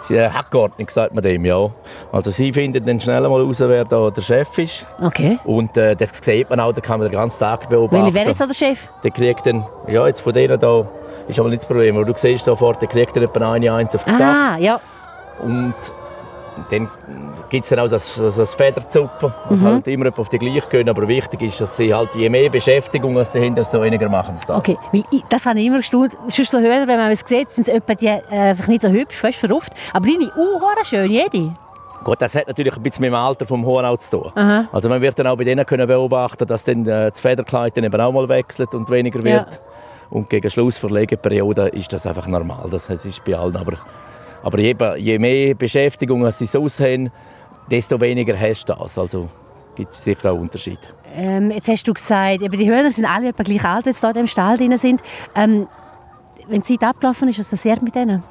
Sie 0.00 0.16
äh, 0.16 0.28
Hackordnung, 0.28 0.88
sagt 0.90 1.14
man 1.14 1.22
dem, 1.24 1.44
ja. 1.44 1.70
Also 2.12 2.30
sie 2.30 2.52
finden 2.52 2.84
dann 2.84 3.00
schnell 3.00 3.22
mal 3.22 3.40
raus, 3.40 3.60
wer 3.60 3.84
da 3.84 4.10
der 4.10 4.20
Chef 4.20 4.58
ist. 4.58 4.86
Okay. 5.02 5.38
Und 5.44 5.76
äh, 5.76 5.96
das 5.96 6.18
sieht 6.18 6.50
man 6.50 6.60
auch, 6.60 6.72
da 6.72 6.80
kann 6.80 7.00
man 7.00 7.08
den 7.08 7.18
ganzen 7.18 7.40
Tag 7.40 7.68
beobachten. 7.68 8.04
Welcher 8.04 8.14
wäre 8.14 8.28
jetzt 8.28 8.40
der 8.40 8.54
Chef? 8.54 8.88
Der 9.02 9.10
kriegt 9.10 9.46
dann, 9.46 9.64
ja, 9.88 10.06
jetzt 10.06 10.20
von 10.20 10.32
denen 10.32 10.58
da, 10.58 10.86
ist 11.26 11.38
aber 11.38 11.48
nicht 11.48 11.62
das 11.62 11.66
Problem, 11.66 11.96
aber 11.96 12.04
du 12.04 12.12
siehst 12.16 12.44
sofort, 12.44 12.82
der 12.82 12.88
kriegt 12.88 13.16
dann 13.16 13.22
etwa 13.22 13.52
eine 13.52 13.72
eins 13.72 13.94
auf 13.94 14.04
das 14.04 14.14
ah, 14.14 14.18
Dach. 14.18 14.58
ja. 14.58 14.80
Und 15.42 15.74
dann 16.70 16.88
gibt 17.48 17.64
es 17.64 17.70
dann 17.70 17.80
auch 17.80 17.88
das, 17.88 18.16
das, 18.16 18.36
das 18.36 18.54
Federzupfen, 18.54 19.32
was 19.48 19.60
mhm. 19.60 19.64
halt 19.64 19.86
immer 19.88 20.10
auf 20.16 20.28
die 20.28 20.38
gleiche 20.38 20.68
gehen. 20.68 20.88
Aber 20.88 21.06
wichtig 21.06 21.42
ist, 21.42 21.60
dass 21.60 21.76
sie 21.76 21.94
halt, 21.94 22.10
je 22.14 22.28
mehr 22.28 22.50
Beschäftigung 22.50 23.22
sie 23.24 23.40
haben, 23.40 23.54
desto 23.54 23.80
weniger 23.82 24.08
machen 24.08 24.36
sie 24.36 24.46
das. 24.46 24.58
Okay, 24.58 24.76
das 25.28 25.46
habe 25.46 25.58
ich 25.60 25.66
immer 25.66 25.78
gestaunt. 25.78 26.16
Sonst 26.28 26.50
so 26.50 26.58
höher, 26.58 26.86
wenn 26.86 26.98
man 26.98 27.10
es 27.10 27.20
sieht, 27.20 27.50
sind 27.50 27.68
es 27.68 27.96
die 27.96 28.06
äh, 28.06 28.20
einfach 28.30 28.66
nicht 28.68 28.82
so 28.82 28.88
hübsch, 28.88 29.16
fast 29.16 29.38
verrufft. 29.38 29.72
Aber 29.92 30.06
deine 30.06 30.30
uh, 30.36 30.60
schön, 30.84 31.10
jede. 31.10 31.54
Gut, 32.04 32.20
das 32.20 32.34
hat 32.34 32.46
natürlich 32.46 32.76
ein 32.76 32.82
bisschen 32.82 33.00
mit 33.00 33.10
dem 33.10 33.14
Alter 33.14 33.46
vom 33.46 33.64
Hornhaut 33.64 34.02
zu 34.02 34.18
tun. 34.18 34.32
Aha. 34.34 34.66
Also 34.72 34.88
man 34.90 35.00
wird 35.00 35.18
dann 35.18 35.26
auch 35.26 35.36
bei 35.36 35.44
denen 35.44 35.64
können 35.64 35.86
beobachten, 35.86 36.46
dass 36.46 36.62
dann 36.62 36.86
äh, 36.86 37.10
das 37.10 37.20
Federkleid 37.20 37.76
dann 37.76 37.84
eben 37.84 38.00
auch 38.00 38.12
mal 38.12 38.28
wechselt 38.28 38.74
und 38.74 38.90
weniger 38.90 39.22
wird. 39.22 39.50
Ja. 39.50 39.58
Und 40.10 40.28
gegen 40.28 40.50
Schluss 40.50 40.78
der 40.80 40.90
Legeperiode 40.90 41.68
ist 41.68 41.92
das 41.92 42.06
einfach 42.06 42.26
normal. 42.26 42.68
Das 42.70 42.90
ist 42.90 43.24
bei 43.24 43.34
allen. 43.34 43.56
Aber 43.56 43.78
aber 44.44 44.60
je, 44.60 44.76
je 44.98 45.18
mehr 45.18 45.54
Beschäftigung 45.54 46.30
sie 46.30 46.44
sonst 46.44 46.78
haben, 46.78 47.10
desto 47.70 47.98
weniger 47.98 48.38
hast 48.38 48.68
du 48.68 48.74
das. 48.74 48.98
Also 48.98 49.30
gibt 49.74 49.94
es 49.94 50.04
sicher 50.04 50.32
auch 50.32 50.38
Unterschiede. 50.38 50.82
Ähm, 51.16 51.50
jetzt 51.50 51.66
hast 51.68 51.88
du 51.88 51.94
gesagt, 51.94 52.42
eben 52.42 52.58
die 52.58 52.66
Hühner 52.66 52.90
sind 52.90 53.06
alle 53.06 53.28
etwa 53.28 53.42
gleich 53.42 53.64
alt, 53.64 53.86
jetzt 53.86 54.00
hier 54.00 54.10
in 54.10 54.14
dem 54.16 54.26
Stall 54.26 54.58
drin 54.58 54.76
sind. 54.76 55.00
Ähm, 55.34 55.66
wenn 56.46 56.60
die 56.60 56.78
Zeit 56.78 56.86
abgelaufen 56.86 57.26
ist, 57.28 57.38
was 57.38 57.48
passiert 57.48 57.82
mit 57.82 57.94
denen? 57.94 58.22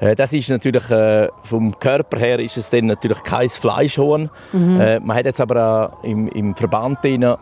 Äh, 0.00 0.16
das 0.16 0.32
ist 0.32 0.50
natürlich 0.50 0.90
äh, 0.90 1.28
vom 1.42 1.78
Körper 1.78 2.18
her 2.18 2.40
ist 2.40 2.56
es 2.56 2.68
dann 2.68 2.86
natürlich 2.86 3.22
kein 3.22 3.48
Fleischhuhn. 3.48 4.28
Mhm. 4.52 4.80
Äh, 4.80 4.98
man 4.98 5.16
hat 5.16 5.26
jetzt 5.26 5.40
aber 5.40 5.98
äh, 6.02 6.10
im, 6.10 6.26
im 6.30 6.56
Verband 6.56 6.98
ein 7.04 7.36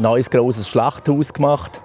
neues 0.00 0.30
großes 0.30 0.68
Schlachthaus 0.68 1.32
gemacht, 1.32 1.82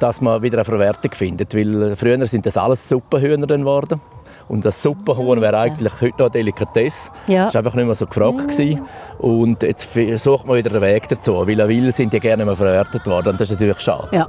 dass 0.00 0.20
man 0.20 0.42
wieder 0.42 0.58
eine 0.58 0.64
Verwertung 0.64 1.12
findet, 1.12 1.54
weil 1.54 1.92
äh, 1.92 1.96
früher 1.96 2.26
sind 2.26 2.44
das 2.44 2.56
alles 2.56 2.88
Suppenhühner 2.88 3.46
geworden. 3.46 4.00
Und 4.48 4.64
das 4.64 4.82
Suppenhuhn 4.82 5.40
wäre 5.40 5.58
eigentlich 5.58 5.92
heute 6.00 6.14
noch 6.18 6.26
eine 6.26 6.30
Delikatesse. 6.30 7.10
Ja. 7.26 7.46
Das 7.46 7.54
war 7.54 7.60
einfach 7.60 7.74
nicht 7.74 7.86
mehr 7.86 7.94
so 7.94 8.06
gefragt. 8.06 8.50
Gewesen. 8.50 8.82
Und 9.18 9.62
jetzt 9.62 9.88
sucht 10.22 10.46
man 10.46 10.56
wieder 10.56 10.70
einen 10.70 10.82
Weg 10.82 11.08
dazu, 11.08 11.46
weil 11.46 11.60
an 11.60 11.68
Will 11.68 11.94
sind 11.94 12.12
die 12.12 12.20
gerne 12.20 12.44
mehr 12.44 12.56
verwertet 12.56 13.06
worden. 13.06 13.28
Und 13.30 13.40
das 13.40 13.50
ist 13.50 13.58
natürlich 13.58 13.80
schade. 13.80 14.08
Ja. 14.12 14.28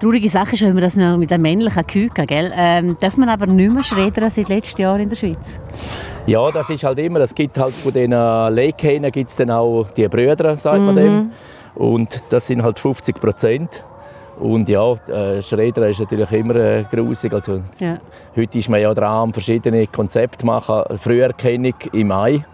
Traurige 0.00 0.28
Sache 0.28 0.54
ist, 0.54 0.62
wenn 0.62 0.74
wir 0.74 0.80
das 0.80 0.96
noch 0.96 1.16
mit 1.16 1.30
den 1.30 1.40
männlichen 1.42 1.86
Küken, 1.86 2.26
gell? 2.26 2.52
Ähm, 2.56 2.96
darf 3.00 3.16
man 3.16 3.28
aber 3.28 3.46
nicht 3.46 3.72
mehr 3.72 3.84
schreddern 3.84 4.30
seit 4.30 4.48
letztem 4.48 4.82
Jahr 4.82 4.98
in 4.98 5.08
der 5.08 5.16
Schweiz? 5.16 5.60
Ja, 6.26 6.50
das 6.50 6.70
ist 6.70 6.82
halt 6.82 6.98
immer, 6.98 7.20
es 7.20 7.34
gibt 7.34 7.58
halt 7.58 7.74
von 7.74 7.92
den 7.92 8.10
Leghähnen 8.10 9.12
gibt 9.12 9.30
es 9.30 9.36
dann 9.36 9.50
auch 9.50 9.86
die 9.96 10.08
Brüder, 10.08 10.56
sagt 10.56 10.80
man 10.80 10.94
mhm. 10.94 10.98
dem. 10.98 11.30
Und 11.74 12.22
das 12.30 12.46
sind 12.46 12.62
halt 12.62 12.78
50 12.78 13.20
Prozent. 13.20 13.84
Und 14.42 14.68
ja, 14.68 14.94
äh, 15.06 15.40
Schredder 15.40 15.88
ist 15.88 16.00
natürlich 16.00 16.32
immer 16.32 16.56
äh, 16.56 16.84
grusig. 16.90 17.32
Also, 17.32 17.60
ja. 17.78 17.98
Heute 18.34 18.58
ist 18.58 18.68
man 18.68 18.80
ja 18.80 18.92
dran, 18.92 19.32
verschiedene 19.32 19.86
Konzepte 19.86 20.38
zu 20.38 20.46
machen. 20.46 20.82
Früherkennung 20.98 21.74
im 21.92 22.08
Mai 22.08 22.44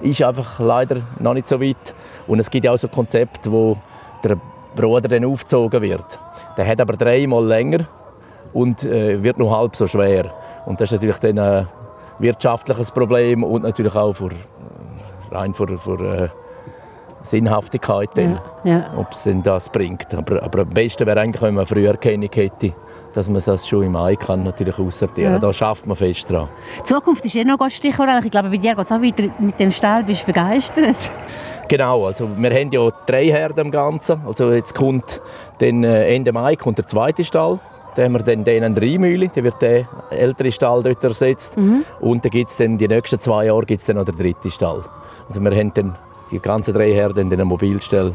ist 0.00 0.22
einfach 0.22 0.58
leider 0.58 1.02
noch 1.18 1.34
nicht 1.34 1.46
so 1.46 1.60
weit. 1.60 1.94
Und 2.26 2.38
es 2.38 2.50
gibt 2.50 2.64
ja 2.64 2.72
auch 2.72 2.78
so 2.78 2.88
Konzepte, 2.88 3.52
wo 3.52 3.76
der 4.22 4.38
Bruder 4.74 5.06
dann 5.06 5.26
aufgezogen 5.26 5.82
wird. 5.82 6.18
Der 6.56 6.66
hat 6.66 6.80
aber 6.80 6.96
dreimal 6.96 7.44
länger 7.44 7.84
und 8.54 8.82
äh, 8.82 9.22
wird 9.22 9.36
nur 9.36 9.54
halb 9.54 9.76
so 9.76 9.86
schwer. 9.86 10.32
Und 10.64 10.80
das 10.80 10.92
ist 10.92 10.92
natürlich 10.92 11.18
dann 11.18 11.38
ein 11.38 11.68
wirtschaftliches 12.20 12.90
Problem 12.90 13.44
und 13.44 13.64
natürlich 13.64 13.94
auch 13.94 14.14
für, 14.14 14.30
rein 15.30 15.52
für, 15.52 15.76
für 15.76 16.00
äh, 16.00 16.28
Sinnhaftigkeit, 17.24 18.10
dann, 18.14 18.38
ja, 18.64 18.72
ja. 18.72 18.90
ob 18.96 19.12
es 19.12 19.24
denn 19.24 19.42
das 19.42 19.70
bringt. 19.70 20.14
Aber, 20.14 20.42
aber 20.42 20.60
am 20.60 20.70
besten 20.70 21.06
wäre 21.06 21.20
eigentlich, 21.20 21.42
wenn 21.42 21.54
man 21.54 21.66
früher 21.66 21.90
Erkennung 21.90 22.30
hätte, 22.32 22.74
dass 23.14 23.28
man 23.28 23.40
das 23.44 23.66
schon 23.66 23.84
im 23.84 23.92
Mai 23.92 24.16
kann 24.16 24.42
natürlich 24.42 24.78
aussortieren. 24.78 25.34
Ja. 25.34 25.38
Da 25.38 25.52
schafft 25.52 25.86
man 25.86 25.96
fest 25.96 26.28
dran. 26.28 26.48
Die 26.80 26.82
Zukunft 26.84 27.24
ist 27.24 27.36
eh 27.36 27.44
noch 27.44 27.60
ein 27.60 27.70
Stichwort. 27.70 28.08
Ich 28.24 28.30
glaube, 28.30 28.50
bei 28.50 28.56
dir 28.56 28.74
geht 28.74 28.84
es 28.84 28.92
auch 28.92 29.00
weiter 29.00 29.24
mit 29.38 29.58
dem 29.58 29.70
Stall. 29.70 30.04
Bist 30.04 30.22
du 30.22 30.26
begeistert? 30.26 31.12
Genau, 31.68 32.06
also 32.06 32.28
wir 32.36 32.50
haben 32.50 32.70
ja 32.72 32.90
drei 33.06 33.26
Herde 33.26 33.62
im 33.62 33.70
Ganzen. 33.70 34.20
Also 34.26 34.52
jetzt 34.52 34.74
kommt 34.74 35.22
dann 35.58 35.82
äh, 35.82 36.14
Ende 36.14 36.32
Mai 36.32 36.56
kommt 36.56 36.78
der 36.78 36.86
zweite 36.86 37.24
Stall. 37.24 37.58
Dann 37.94 38.06
haben 38.06 38.12
wir 38.14 38.22
dann 38.22 38.44
den 38.44 38.64
an 38.64 38.74
der 38.74 38.82
wird 38.82 39.62
der 39.62 39.86
ältere 40.10 40.50
Stall 40.50 40.82
dort 40.82 41.02
ersetzt. 41.02 41.56
Mhm. 41.56 41.84
Und 42.00 42.24
dann 42.24 42.30
gibt 42.30 42.50
es 42.50 42.56
dann, 42.56 42.76
die 42.76 42.88
nächsten 42.88 43.20
zwei 43.20 43.46
Jahre 43.46 43.64
gibt's 43.64 43.86
dann 43.86 43.96
noch 43.96 44.04
den 44.04 44.16
dritten 44.16 44.50
Stall. 44.50 44.82
Also 45.28 45.40
wir 45.40 45.56
haben 45.56 45.72
dann 45.72 45.96
die 46.30 46.40
ganzen 46.40 46.74
drei 46.74 46.92
Herden 46.92 47.26
in 47.26 47.32
einer 47.32 47.44
Mobilstelle 47.44 48.14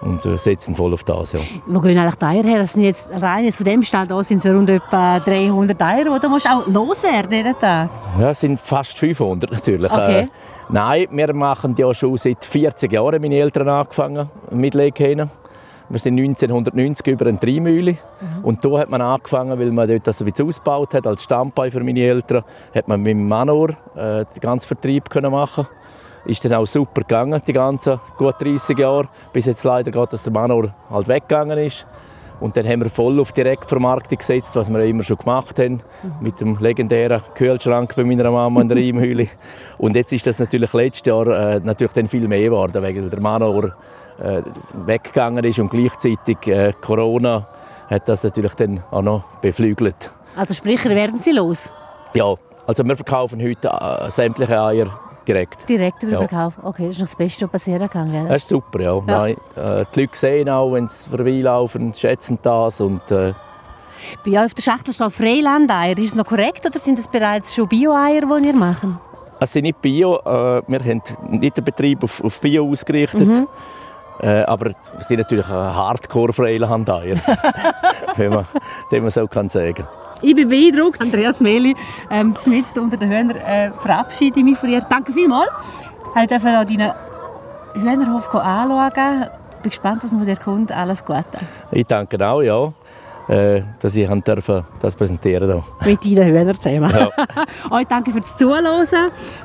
und 0.00 0.24
äh, 0.24 0.36
setzen 0.36 0.74
voll 0.74 0.92
auf 0.92 1.04
das. 1.04 1.32
Ja. 1.32 1.40
Wo 1.66 1.80
gehen 1.80 1.98
eigentlich 1.98 2.16
die 2.16 2.24
Eier 2.24 2.44
her? 2.44 2.58
Das 2.58 2.72
sind 2.72 2.82
jetzt 2.82 3.08
rein 3.20 3.44
jetzt 3.44 3.56
von 3.56 3.66
dem 3.66 3.82
Stall 3.82 4.06
da 4.06 4.22
sind 4.22 4.44
es 4.44 4.50
rund 4.50 4.70
etwa 4.70 5.18
300 5.20 5.80
Eier, 5.82 6.12
oder 6.12 6.28
musst 6.28 6.46
du 6.46 6.50
auch 6.50 6.66
loswerden 6.66 7.32
jeden 7.32 7.58
Tag? 7.58 7.90
Ja, 8.18 8.30
es 8.30 8.40
sind 8.40 8.60
fast 8.60 8.98
500 8.98 9.50
natürlich. 9.50 9.92
Okay. 9.92 10.20
Äh, 10.20 10.26
nein, 10.68 11.06
wir 11.10 11.34
machen 11.34 11.74
ja 11.78 11.92
schon 11.94 12.16
seit 12.16 12.44
40 12.44 12.92
Jahren 12.92 13.20
meine 13.20 13.36
Eltern 13.36 13.68
angefangen 13.68 14.30
mit 14.50 14.74
Leghähnen. 14.74 15.30
Wir 15.88 16.00
sind 16.00 16.18
1990 16.18 17.06
über 17.06 17.26
eine 17.26 17.38
Dreimühle 17.38 17.92
mhm. 17.92 18.44
und 18.44 18.64
da 18.64 18.78
hat 18.78 18.90
man 18.90 19.00
angefangen, 19.00 19.56
weil 19.56 19.70
man 19.70 19.86
dort 19.86 20.04
das 20.04 20.20
ein 20.20 20.26
bisschen 20.26 20.48
ausgebaut 20.48 20.94
hat 20.94 21.06
als 21.06 21.22
Standbein 21.22 21.70
für 21.70 21.78
meine 21.84 22.00
Eltern, 22.00 22.42
hat 22.74 22.88
man 22.88 23.00
mit 23.00 23.12
dem 23.12 23.28
Manor 23.28 23.70
äh, 23.94 24.24
den 24.24 24.40
ganzen 24.40 24.66
Vertrieb 24.66 25.08
können 25.08 25.30
machen 25.30 25.68
ist 26.26 26.44
dann 26.44 26.54
auch 26.54 26.66
super 26.66 27.02
gegangen, 27.02 27.40
die 27.46 27.52
ganzen 27.52 28.00
gut 28.16 28.34
30 28.40 28.78
Jahre, 28.78 29.08
bis 29.32 29.46
jetzt 29.46 29.64
leider 29.64 29.90
Gott, 29.90 30.12
dass 30.12 30.22
der 30.22 30.32
Manor 30.32 30.74
halt 30.90 31.08
weggegangen 31.08 31.58
ist. 31.58 31.86
Und 32.38 32.56
dann 32.56 32.68
haben 32.68 32.82
wir 32.82 32.90
voll 32.90 33.18
auf 33.18 33.32
Direktvermarktung 33.32 34.18
gesetzt, 34.18 34.54
was 34.56 34.68
wir 34.68 34.84
immer 34.84 35.02
schon 35.02 35.16
gemacht 35.16 35.58
haben, 35.58 35.80
mit 36.20 36.38
dem 36.40 36.58
legendären 36.58 37.22
Kühlschrank 37.34 37.96
bei 37.96 38.04
meiner 38.04 38.30
Mama 38.30 38.60
in 38.60 38.68
der 38.68 38.76
Reimhülle. 38.82 39.28
Und 39.78 39.96
jetzt 39.96 40.12
ist 40.12 40.26
das 40.26 40.38
natürlich 40.38 40.72
letztes 40.74 41.06
Jahr 41.06 41.26
äh, 41.28 41.60
natürlich 41.60 41.94
dann 41.94 42.08
viel 42.08 42.28
mehr 42.28 42.42
geworden, 42.42 42.82
weil 42.82 43.08
der 43.08 43.20
Manor 43.20 43.72
äh, 44.18 44.42
weggegangen 44.74 45.44
ist 45.44 45.58
und 45.58 45.70
gleichzeitig 45.70 46.46
äh, 46.46 46.74
Corona 46.78 47.48
hat 47.88 48.08
das 48.08 48.24
natürlich 48.24 48.54
dann 48.54 48.82
auch 48.90 49.02
noch 49.02 49.24
beflügelt. 49.40 50.10
Also 50.36 50.52
sprich, 50.52 50.84
werden 50.84 51.20
Sie 51.20 51.32
los? 51.32 51.72
Ja, 52.12 52.34
also 52.66 52.84
wir 52.84 52.96
verkaufen 52.96 53.42
heute 53.42 53.68
äh, 53.68 54.10
sämtliche 54.10 54.60
Eier 54.60 55.05
Direkt. 55.26 55.68
Direkt 55.68 56.02
über 56.02 56.18
den 56.18 56.28
Verkauf? 56.28 56.54
Okay, 56.62 56.86
das 56.86 56.96
ist 56.96 57.00
noch 57.00 57.08
das 57.08 57.16
Beste, 57.16 57.44
was 57.46 57.52
passieren 57.52 57.90
kann, 57.90 58.10
gell? 58.10 58.26
Das 58.28 58.42
ist 58.42 58.48
super, 58.48 58.80
ja. 58.80 58.94
ja. 58.94 59.02
Nein, 59.06 59.36
äh, 59.56 59.84
die 59.94 60.00
Leute 60.00 60.16
sehen 60.16 60.48
auch, 60.48 60.72
wenn 60.72 60.88
sie 60.88 61.10
vorbeilaufen, 61.10 61.92
schätzen 61.94 62.38
das 62.42 62.80
und... 62.80 63.10
Äh, 63.10 63.32
bei 64.24 64.32
euch 64.32 64.38
auf 64.38 64.54
der 64.54 64.62
Schachtel 64.62 64.92
steht 64.92 65.12
Freilandeier. 65.12 65.98
Ist 65.98 66.08
es 66.08 66.14
noch 66.14 66.26
korrekt 66.26 66.64
oder 66.64 66.78
sind 66.78 66.98
das 66.98 67.08
bereits 67.08 67.54
schon 67.54 67.66
Bio-Eier, 67.66 68.20
die 68.40 68.46
ihr 68.46 68.54
macht? 68.54 68.86
Es 69.40 69.52
sind 69.52 69.64
nicht 69.64 69.80
Bio. 69.82 70.16
Äh, 70.18 70.62
wir 70.66 70.80
haben 70.80 71.02
nicht 71.30 71.56
den 71.56 71.64
Betrieb 71.64 72.04
auf, 72.04 72.22
auf 72.22 72.40
Bio 72.40 72.70
ausgerichtet. 72.70 73.26
Mhm. 73.26 73.48
Äh, 74.20 74.42
aber 74.42 74.66
wir 74.66 74.74
sind 75.00 75.18
natürlich 75.18 75.46
ein 75.46 75.74
Hardcore-Freilandeier, 75.74 77.16
wenn 78.16 78.30
man, 78.30 78.46
den 78.90 79.02
man 79.02 79.10
so 79.10 79.26
kann 79.26 79.48
sagen 79.48 79.86
ich 80.22 80.34
bin 80.34 80.48
beeindruckt. 80.48 81.00
Andreas 81.00 81.40
Meli, 81.40 81.76
ähm, 82.10 82.34
mitten 82.46 82.80
unter 82.80 82.96
den 82.96 83.10
Hühnern, 83.10 83.36
äh, 83.36 83.70
verabschiede 83.72 84.42
mich 84.42 84.58
von 84.58 84.68
dir. 84.68 84.84
Danke 84.88 85.12
vielmals. 85.12 85.50
Ich 86.20 86.28
durfte 86.28 86.46
deinen 86.46 86.92
Hühnerhof 87.74 88.34
anschauen. 88.34 89.26
Ich 89.50 89.56
bin 89.62 89.70
gespannt, 89.70 90.04
was 90.04 90.12
noch 90.12 90.20
von 90.20 90.28
dir 90.28 90.36
kommt. 90.36 90.70
Alles 90.72 91.04
Gute. 91.04 91.24
Ich 91.72 91.86
danke 91.86 92.24
auch, 92.26 92.40
ja. 92.42 92.72
Äh, 93.28 93.62
dass 93.80 93.96
ich 93.96 94.08
dürfen, 94.08 94.62
das 94.80 94.94
präsentieren 94.94 95.50
durfte. 95.50 95.72
Mit 95.84 96.04
deinen 96.04 96.28
Hühnern 96.28 96.60
zusammen. 96.60 96.94
Ja. 96.94 97.08
Euch 97.76 97.88
danke 97.88 98.12
fürs 98.12 98.36
Zuhören. 98.36 98.86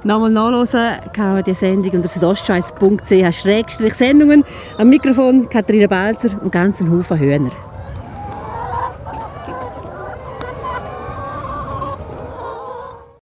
Nochmal 0.04 0.30
nachhören 0.30 1.00
kann 1.14 1.34
man 1.34 1.44
die 1.44 1.56
Sendung 1.56 1.92
unter 1.94 2.08
südostschweiz.ch-sendungen. 2.08 4.46
Am 4.78 4.88
Mikrofon 4.88 5.50
Katharina 5.50 5.88
Balzer 5.88 6.40
und 6.44 6.52
ganzen 6.52 6.92
Haufen 6.92 7.18
Hühner. 7.18 7.50